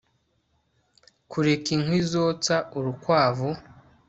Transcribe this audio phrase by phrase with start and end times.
[1.31, 3.49] Kureka inkwi zotsa urukwavu